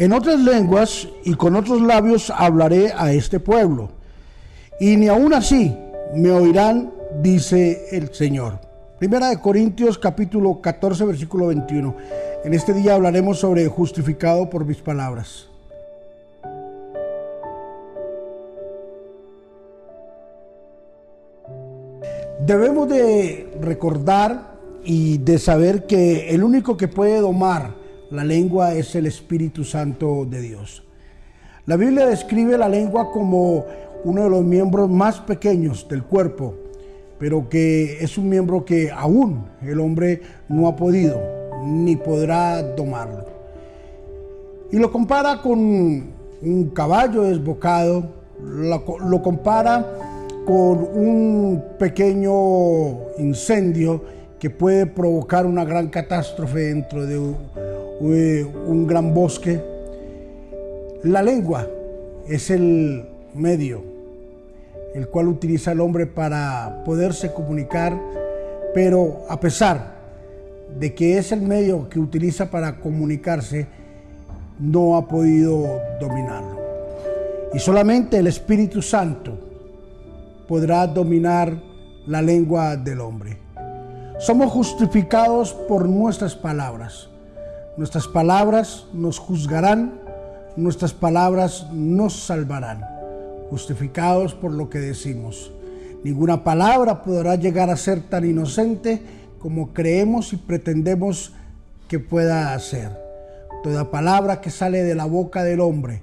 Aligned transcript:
En 0.00 0.14
otras 0.14 0.40
lenguas 0.40 1.06
y 1.24 1.34
con 1.34 1.56
otros 1.56 1.82
labios 1.82 2.32
hablaré 2.34 2.90
a 2.96 3.12
este 3.12 3.38
pueblo, 3.38 3.90
y 4.80 4.96
ni 4.96 5.08
aun 5.08 5.34
así 5.34 5.76
me 6.14 6.30
oirán, 6.30 6.90
dice 7.20 7.86
el 7.94 8.14
Señor. 8.14 8.58
Primera 8.98 9.28
de 9.28 9.38
Corintios 9.42 9.98
capítulo 9.98 10.62
14 10.62 11.04
versículo 11.04 11.48
21. 11.48 11.94
En 12.44 12.54
este 12.54 12.72
día 12.72 12.94
hablaremos 12.94 13.40
sobre 13.40 13.68
justificado 13.68 14.48
por 14.48 14.64
mis 14.64 14.78
palabras. 14.78 15.48
Debemos 22.46 22.88
de 22.88 23.52
recordar 23.60 24.52
y 24.82 25.18
de 25.18 25.38
saber 25.38 25.84
que 25.86 26.30
el 26.30 26.42
único 26.42 26.78
que 26.78 26.88
puede 26.88 27.20
domar 27.20 27.79
la 28.10 28.24
lengua 28.24 28.74
es 28.74 28.94
el 28.94 29.06
Espíritu 29.06 29.64
Santo 29.64 30.26
de 30.28 30.40
Dios. 30.40 30.82
La 31.66 31.76
Biblia 31.76 32.06
describe 32.06 32.58
la 32.58 32.68
lengua 32.68 33.10
como 33.12 33.64
uno 34.04 34.24
de 34.24 34.30
los 34.30 34.44
miembros 34.44 34.90
más 34.90 35.20
pequeños 35.20 35.86
del 35.88 36.02
cuerpo, 36.02 36.54
pero 37.18 37.48
que 37.48 38.02
es 38.02 38.18
un 38.18 38.28
miembro 38.28 38.64
que 38.64 38.90
aún 38.90 39.44
el 39.62 39.78
hombre 39.78 40.22
no 40.48 40.66
ha 40.66 40.74
podido 40.74 41.20
ni 41.64 41.96
podrá 41.96 42.62
domarlo. 42.62 43.26
Y 44.72 44.78
lo 44.78 44.90
compara 44.90 45.40
con 45.42 45.58
un 46.42 46.70
caballo 46.74 47.22
desbocado, 47.22 48.04
lo, 48.42 49.22
compara 49.22 49.86
con 50.46 50.78
un 50.78 51.62
pequeño 51.78 53.16
incendio 53.18 54.02
que 54.38 54.48
puede 54.48 54.86
provocar 54.86 55.44
una 55.44 55.64
gran 55.64 55.88
catástrofe 55.88 56.60
dentro 56.60 57.04
de 57.04 57.18
un, 58.00 58.86
gran 58.86 59.14
bosque. 59.14 59.60
La 61.04 61.22
lengua 61.22 61.66
es 62.26 62.50
el 62.50 63.04
medio 63.34 63.90
el 64.94 65.08
cual 65.08 65.28
utiliza 65.28 65.72
el 65.72 65.80
hombre 65.80 66.06
para 66.06 66.82
poderse 66.84 67.32
comunicar, 67.32 67.96
pero 68.74 69.24
a 69.28 69.38
pesar 69.38 70.00
de 70.78 70.94
que 70.94 71.18
es 71.18 71.32
el 71.32 71.42
medio 71.42 71.88
que 71.88 72.00
utiliza 72.00 72.50
para 72.50 72.80
comunicarse, 72.80 73.66
no 74.58 74.96
ha 74.96 75.06
podido 75.06 75.80
dominarlo. 76.00 76.58
Y 77.54 77.58
solamente 77.58 78.18
el 78.18 78.26
Espíritu 78.26 78.82
Santo 78.82 79.38
podrá 80.46 80.86
dominar 80.86 81.56
la 82.06 82.22
lengua 82.22 82.76
del 82.76 83.00
hombre. 83.00 83.38
Somos 84.18 84.50
justificados 84.50 85.52
por 85.52 85.88
nuestras 85.88 86.34
palabras. 86.34 87.08
Nuestras 87.80 88.06
palabras 88.08 88.84
nos 88.92 89.18
juzgarán, 89.18 89.94
nuestras 90.54 90.92
palabras 90.92 91.66
nos 91.72 92.12
salvarán, 92.12 92.84
justificados 93.48 94.34
por 94.34 94.52
lo 94.52 94.68
que 94.68 94.80
decimos. 94.80 95.50
Ninguna 96.04 96.44
palabra 96.44 97.02
podrá 97.02 97.36
llegar 97.36 97.70
a 97.70 97.78
ser 97.78 98.02
tan 98.02 98.26
inocente 98.26 99.00
como 99.38 99.72
creemos 99.72 100.34
y 100.34 100.36
pretendemos 100.36 101.32
que 101.88 101.98
pueda 101.98 102.58
ser. 102.58 102.90
Toda 103.62 103.90
palabra 103.90 104.42
que 104.42 104.50
sale 104.50 104.82
de 104.82 104.94
la 104.94 105.06
boca 105.06 105.42
del 105.42 105.60
hombre, 105.60 106.02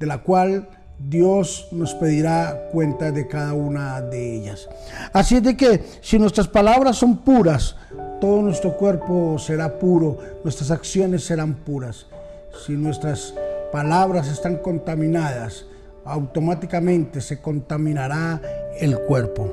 de 0.00 0.06
la 0.06 0.22
cual 0.22 0.70
Dios 0.98 1.68
nos 1.72 1.92
pedirá 1.92 2.70
cuenta 2.72 3.12
de 3.12 3.28
cada 3.28 3.52
una 3.52 4.00
de 4.00 4.34
ellas. 4.34 4.66
Así 5.12 5.36
es 5.36 5.42
de 5.42 5.58
que 5.58 5.84
si 6.00 6.18
nuestras 6.18 6.48
palabras 6.48 6.96
son 6.96 7.18
puras, 7.18 7.76
todo 8.20 8.42
nuestro 8.42 8.76
cuerpo 8.76 9.38
será 9.38 9.78
puro, 9.78 10.18
nuestras 10.42 10.70
acciones 10.70 11.24
serán 11.24 11.54
puras. 11.54 12.06
Si 12.64 12.72
nuestras 12.72 13.34
palabras 13.70 14.28
están 14.28 14.56
contaminadas, 14.56 15.66
automáticamente 16.04 17.20
se 17.20 17.40
contaminará 17.40 18.40
el 18.78 18.98
cuerpo. 19.00 19.52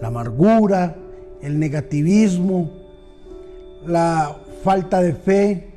La 0.00 0.08
amargura, 0.08 0.94
el 1.42 1.58
negativismo, 1.58 2.70
la 3.86 4.36
falta 4.64 5.00
de 5.00 5.14
fe, 5.14 5.70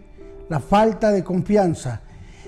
la 0.50 0.60
falta 0.60 1.12
de 1.12 1.24
confianza, 1.24 2.02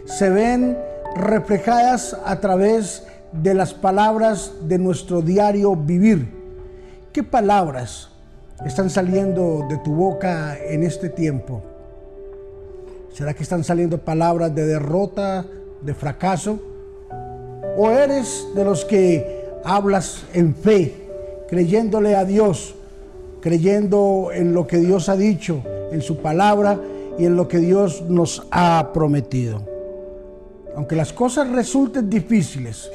se 0.05 0.29
ven 0.29 0.77
reflejadas 1.15 2.17
a 2.25 2.39
través 2.39 3.05
de 3.31 3.53
las 3.53 3.73
palabras 3.73 4.53
de 4.63 4.77
nuestro 4.79 5.21
diario 5.21 5.75
vivir. 5.75 6.33
¿Qué 7.11 7.23
palabras 7.23 8.09
están 8.63 8.89
saliendo 8.89 9.65
de 9.67 9.77
tu 9.79 9.93
boca 9.93 10.57
en 10.57 10.83
este 10.83 11.09
tiempo? 11.09 11.61
¿Será 13.11 13.33
que 13.33 13.43
están 13.43 13.63
saliendo 13.63 13.97
palabras 13.97 14.53
de 14.53 14.65
derrota, 14.65 15.45
de 15.81 15.93
fracaso? 15.93 16.59
¿O 17.77 17.89
eres 17.89 18.47
de 18.55 18.63
los 18.63 18.85
que 18.85 19.45
hablas 19.63 20.25
en 20.33 20.55
fe, 20.55 20.93
creyéndole 21.47 22.15
a 22.15 22.23
Dios, 22.23 22.75
creyendo 23.41 24.29
en 24.33 24.53
lo 24.53 24.67
que 24.67 24.77
Dios 24.77 25.09
ha 25.09 25.15
dicho, 25.15 25.63
en 25.91 26.01
su 26.01 26.17
palabra 26.17 26.79
y 27.17 27.25
en 27.25 27.35
lo 27.35 27.47
que 27.47 27.59
Dios 27.59 28.03
nos 28.07 28.47
ha 28.51 28.91
prometido? 28.93 29.61
Aunque 30.75 30.95
las 30.95 31.13
cosas 31.13 31.49
resulten 31.49 32.09
difíciles, 32.09 32.89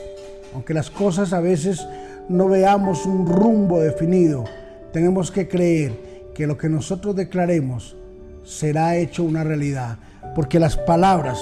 aunque 0.54 0.75
las 0.75 0.91
cosas 0.91 1.32
a 1.32 1.41
veces 1.41 1.87
no 2.28 2.48
veamos 2.48 3.06
un 3.06 3.27
rumbo 3.27 3.81
definido, 3.81 4.44
tenemos 4.93 5.31
que 5.31 5.49
creer 5.49 6.31
que 6.34 6.47
lo 6.47 6.56
que 6.56 6.69
nosotros 6.69 7.15
declaremos 7.15 7.97
será 8.45 8.97
hecho 8.97 9.25
una 9.25 9.45
realidad, 9.45 9.99
porque 10.34 10.59
las 10.59 10.77
palabras 10.77 11.39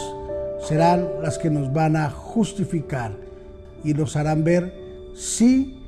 serán 0.67 1.07
las 1.23 1.39
que 1.39 1.51
nos 1.51 1.73
van 1.73 1.97
a 1.97 2.11
justificar 2.11 3.13
y 3.85 3.95
nos 3.95 4.17
harán 4.17 4.45
ver 4.45 4.75
sí 5.15 5.87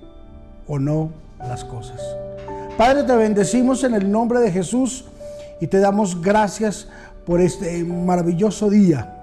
o 0.66 0.78
no 0.78 1.10
las 1.38 1.64
cosas. 1.64 2.00
Padre, 2.78 3.02
te 3.02 3.14
bendecimos 3.14 3.84
en 3.84 3.94
el 3.94 4.10
nombre 4.10 4.40
de 4.40 4.50
Jesús 4.50 5.04
y 5.60 5.66
te 5.66 5.78
damos 5.78 6.22
gracias 6.22 6.88
por 7.26 7.40
este 7.40 7.84
maravilloso 7.84 8.70
día. 8.70 9.16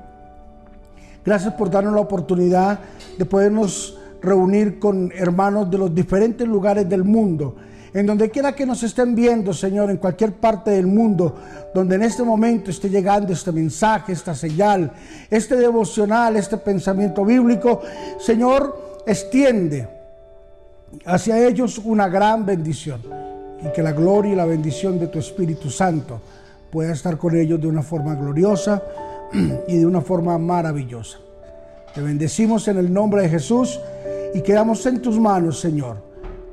Gracias 1.25 1.53
por 1.55 1.69
darnos 1.71 1.93
la 1.93 2.01
oportunidad 2.01 2.79
de 3.17 3.25
podernos 3.25 3.97
reunir 4.21 4.79
con 4.79 5.11
hermanos 5.15 5.69
de 5.69 5.77
los 5.77 5.93
diferentes 5.93 6.47
lugares 6.47 6.87
del 6.87 7.03
mundo 7.03 7.55
en 7.97 8.05
donde 8.05 8.29
quiera 8.29 8.53
que 8.53 8.63
nos 8.63 8.83
estén 8.83 9.15
viendo, 9.15 9.55
Señor, 9.55 9.89
en 9.89 9.97
cualquier 9.97 10.33
parte 10.33 10.69
del 10.69 10.85
mundo, 10.85 11.33
donde 11.73 11.95
en 11.95 12.03
este 12.03 12.21
momento 12.21 12.69
esté 12.69 12.91
llegando 12.91 13.33
este 13.33 13.51
mensaje, 13.51 14.13
esta 14.13 14.35
señal, 14.35 14.91
este 15.31 15.55
devocional, 15.55 16.35
este 16.35 16.57
pensamiento 16.57 17.25
bíblico, 17.25 17.81
Señor, 18.19 19.01
extiende 19.07 19.89
hacia 21.07 21.43
ellos 21.47 21.81
una 21.83 22.07
gran 22.07 22.45
bendición 22.45 23.01
y 23.67 23.73
que 23.73 23.81
la 23.81 23.93
gloria 23.93 24.33
y 24.33 24.35
la 24.35 24.45
bendición 24.45 24.99
de 24.99 25.07
tu 25.07 25.17
Espíritu 25.17 25.71
Santo 25.71 26.21
pueda 26.69 26.93
estar 26.93 27.17
con 27.17 27.35
ellos 27.35 27.59
de 27.59 27.65
una 27.65 27.81
forma 27.81 28.13
gloriosa 28.13 28.83
y 29.67 29.75
de 29.75 29.85
una 29.87 30.01
forma 30.01 30.37
maravillosa. 30.37 31.17
Te 31.95 32.01
bendecimos 32.01 32.67
en 32.67 32.77
el 32.77 32.93
nombre 32.93 33.23
de 33.23 33.29
Jesús 33.29 33.79
y 34.35 34.41
quedamos 34.41 34.85
en 34.85 35.01
tus 35.01 35.19
manos, 35.19 35.59
Señor 35.59 36.06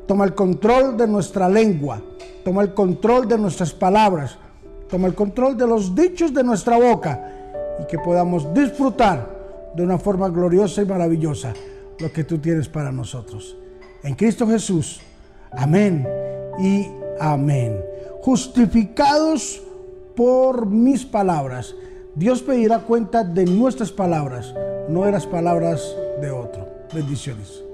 Toma 0.06 0.24
el 0.24 0.34
control 0.34 0.96
de 0.96 1.06
nuestra 1.06 1.48
lengua, 1.48 2.00
toma 2.44 2.62
el 2.62 2.74
control 2.74 3.26
de 3.26 3.38
nuestras 3.38 3.72
palabras, 3.72 4.36
toma 4.88 5.06
el 5.06 5.14
control 5.14 5.56
de 5.56 5.66
los 5.66 5.94
dichos 5.94 6.32
de 6.34 6.44
nuestra 6.44 6.78
boca 6.78 7.20
y 7.82 7.86
que 7.86 7.98
podamos 7.98 8.52
disfrutar 8.52 9.72
de 9.74 9.82
una 9.82 9.98
forma 9.98 10.28
gloriosa 10.28 10.82
y 10.82 10.86
maravillosa 10.86 11.52
lo 11.98 12.12
que 12.12 12.24
tú 12.24 12.38
tienes 12.38 12.68
para 12.68 12.92
nosotros. 12.92 13.56
En 14.02 14.14
Cristo 14.14 14.46
Jesús. 14.46 15.00
Amén 15.56 16.06
y 16.58 16.86
amén. 17.20 17.80
Justificados 18.22 19.62
por 20.14 20.66
mis 20.66 21.04
palabras. 21.04 21.74
Dios 22.14 22.42
pedirá 22.42 22.80
cuenta 22.80 23.24
de 23.24 23.44
nuestras 23.44 23.90
palabras, 23.90 24.54
no 24.88 25.04
de 25.04 25.12
las 25.12 25.26
palabras 25.26 25.96
de 26.20 26.30
otro. 26.30 26.68
Bendiciones. 26.92 27.64